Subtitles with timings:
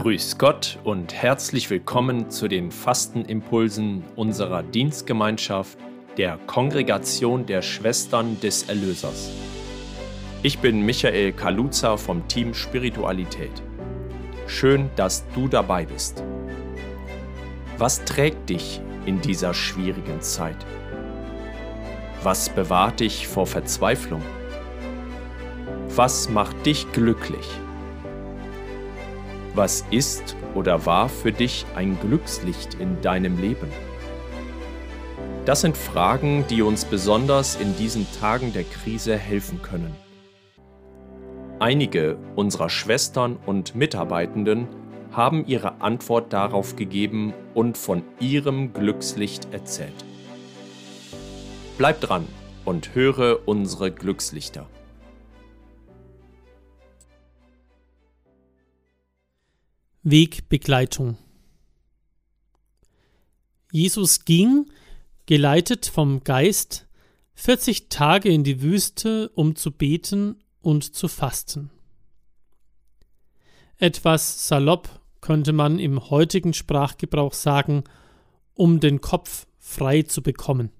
[0.00, 5.76] Grüß Gott und herzlich willkommen zu den Fastenimpulsen unserer Dienstgemeinschaft
[6.16, 9.30] der Kongregation der Schwestern des Erlösers.
[10.42, 13.50] Ich bin Michael Kaluza vom Team Spiritualität.
[14.46, 16.24] Schön, dass du dabei bist.
[17.76, 20.64] Was trägt dich in dieser schwierigen Zeit?
[22.22, 24.22] Was bewahrt dich vor Verzweiflung?
[25.94, 27.46] Was macht dich glücklich?
[29.60, 33.68] Was ist oder war für dich ein Glückslicht in deinem Leben?
[35.44, 39.94] Das sind Fragen, die uns besonders in diesen Tagen der Krise helfen können.
[41.58, 44.66] Einige unserer Schwestern und Mitarbeitenden
[45.12, 50.06] haben ihre Antwort darauf gegeben und von ihrem Glückslicht erzählt.
[51.76, 52.26] Bleib dran
[52.64, 54.66] und höre unsere Glückslichter.
[60.02, 61.18] Wegbegleitung
[63.72, 64.70] Jesus ging,
[65.26, 66.88] geleitet vom Geist,
[67.34, 71.70] 40 Tage in die Wüste, um zu beten und zu fasten.
[73.76, 77.84] Etwas salopp könnte man im heutigen Sprachgebrauch sagen,
[78.54, 80.70] um den Kopf frei zu bekommen.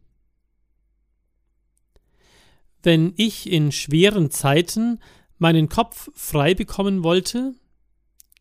[2.83, 5.01] Wenn ich in schweren Zeiten
[5.39, 7.55] meinen Kopf frei bekommen wollte,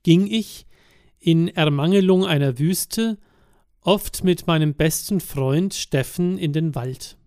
[0.03, 0.65] ging ich
[1.19, 3.17] in Ermangelung einer Wüste,
[3.81, 7.17] oft mit meinem besten Freund Steffen in den Wald.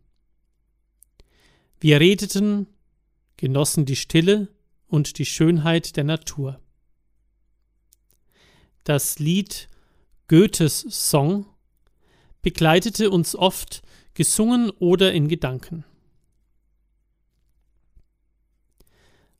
[1.80, 2.66] Wir redeten,
[3.36, 4.48] genossen die Stille
[4.86, 6.60] und die Schönheit der Natur.
[8.84, 9.68] Das Lied
[10.28, 11.46] Goethes Song
[12.40, 13.82] begleitete uns oft
[14.14, 15.84] gesungen oder in Gedanken.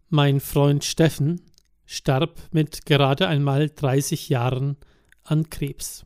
[0.09, 1.41] Mein Freund Steffen
[1.87, 4.77] starb mit gerade einmal 30 Jahren
[5.25, 6.05] an Krebs.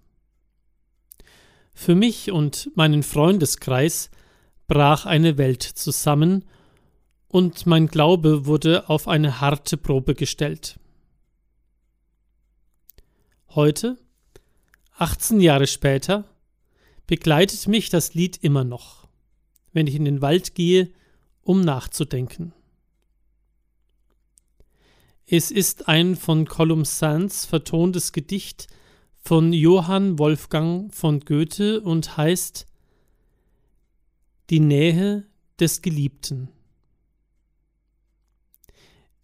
[1.75, 4.11] Für mich und meinen Freundeskreis
[4.67, 6.45] brach eine Welt zusammen
[7.29, 10.79] und mein Glaube wurde auf eine harte Probe gestellt.
[13.51, 13.99] Heute,
[14.97, 16.25] 18 Jahre später,
[17.07, 19.07] begleitet mich das Lied immer noch,
[19.73, 20.91] wenn ich in den Wald gehe,
[21.43, 22.53] um nachzudenken.
[25.29, 28.69] Es ist ein von Colum Sands vertontes Gedicht
[29.17, 32.65] von Johann Wolfgang von Goethe und heißt
[34.51, 35.27] Die Nähe
[35.59, 36.49] des Geliebten.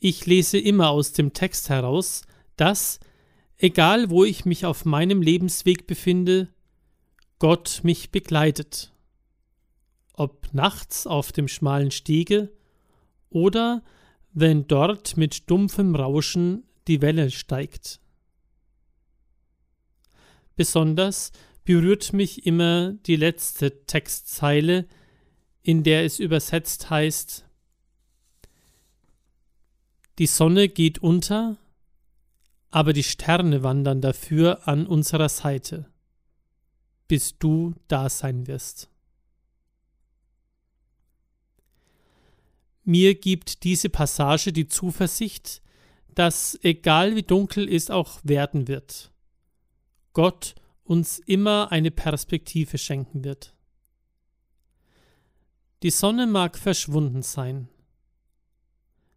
[0.00, 2.22] Ich lese immer aus dem Text heraus,
[2.56, 2.98] dass,
[3.56, 6.48] egal wo ich mich auf meinem Lebensweg befinde,
[7.38, 8.92] Gott mich begleitet.
[10.14, 12.50] Ob nachts auf dem schmalen Stege
[13.30, 13.84] oder
[14.32, 18.00] wenn dort mit dumpfem Rauschen die Welle steigt.
[20.56, 21.32] Besonders
[21.64, 24.86] berührt mich immer die letzte Textzeile,
[25.62, 27.44] in der es übersetzt heißt
[30.18, 31.56] Die Sonne geht unter,
[32.70, 35.90] aber die Sterne wandern dafür an unserer Seite,
[37.06, 38.91] bis du da sein wirst.
[42.84, 45.62] Mir gibt diese Passage die Zuversicht,
[46.14, 49.12] dass egal wie dunkel es auch werden wird,
[50.12, 50.54] Gott
[50.84, 53.54] uns immer eine Perspektive schenken wird.
[55.82, 57.68] Die Sonne mag verschwunden sein.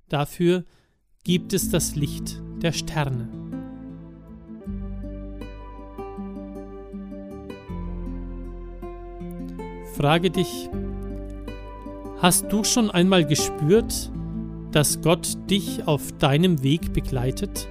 [0.10, 0.64] Dafür
[1.24, 3.30] gibt es das Licht der Sterne.
[9.96, 10.70] Frage dich,
[12.26, 14.12] Hast du schon einmal gespürt,
[14.72, 17.68] dass Gott dich auf deinem Weg begleitet?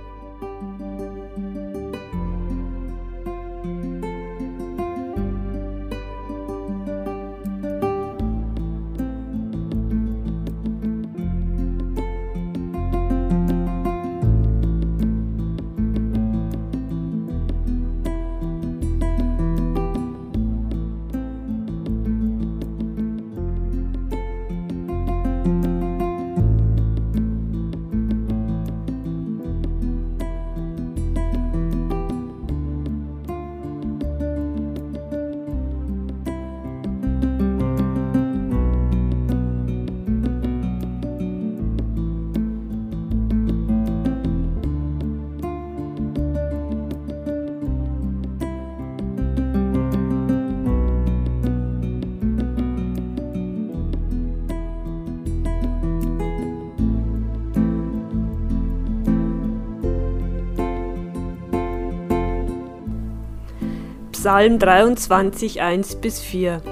[64.25, 66.63] Psalm 23, 1 bis 4.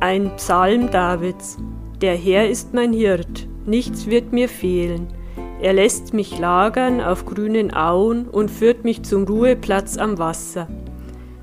[0.00, 1.58] Ein Psalm Davids.
[2.00, 5.08] Der Herr ist mein Hirt, nichts wird mir fehlen.
[5.60, 10.66] Er lässt mich lagern auf grünen Auen und führt mich zum Ruheplatz am Wasser.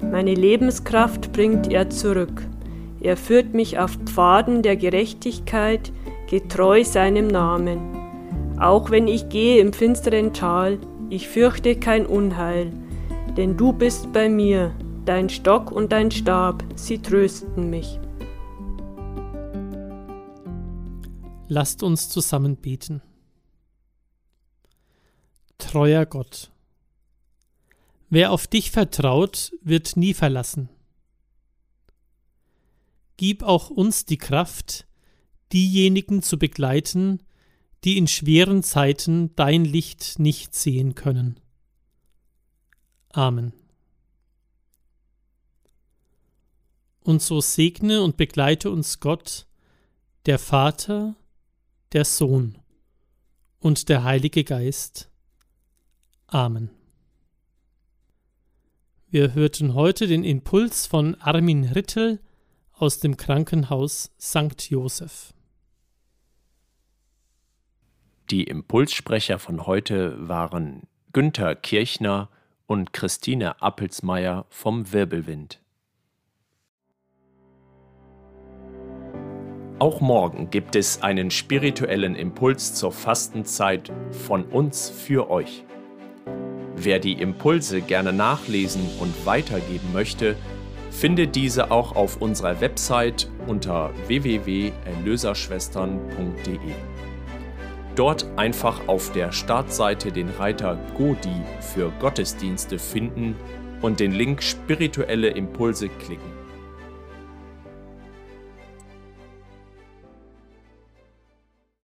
[0.02, 2.42] Meine Lebenskraft bringt er zurück.
[3.00, 5.92] Er führt mich auf Pfaden der Gerechtigkeit,
[6.28, 8.58] getreu seinem Namen.
[8.60, 10.80] Auch wenn ich gehe im finsteren Tal,
[11.12, 12.72] ich fürchte kein Unheil,
[13.38, 14.72] denn du bist bei mir,
[15.06, 18.00] dein Stock und dein Stab, sie trösten mich.
[21.48, 23.02] Lasst uns zusammen beten.
[25.58, 26.52] Treuer Gott,
[28.10, 30.70] wer auf dich vertraut, wird nie verlassen.
[33.18, 34.88] Gib auch uns die Kraft,
[35.54, 37.24] diejenigen zu begleiten,
[37.84, 41.40] die in schweren Zeiten dein Licht nicht sehen können.
[43.12, 43.54] Amen.
[47.06, 49.46] Und so segne und begleite uns Gott,
[50.26, 51.16] der Vater,
[51.94, 52.58] der Sohn
[53.60, 55.12] und der Heilige Geist.
[56.26, 56.72] Amen.
[59.08, 62.20] Wir hörten heute den Impuls von Armin Rittel
[62.74, 64.72] aus dem Krankenhaus St.
[64.72, 65.36] Joseph.
[68.32, 72.32] Die Impulssprecher von heute waren Günther Kirchner
[72.66, 75.62] und Christine Appelsmeier vom Wirbelwind.
[79.78, 85.66] Auch morgen gibt es einen spirituellen Impuls zur Fastenzeit von uns für euch.
[86.78, 90.38] Wer die Impulse gerne nachlesen und weitergeben möchte,
[90.92, 96.58] findet diese auch auf unserer Website unter www.erlöserschwestern.de.
[97.98, 103.36] Dort einfach auf der Startseite den Reiter Godi für Gottesdienste finden
[103.82, 106.35] und den Link Spirituelle Impulse klicken.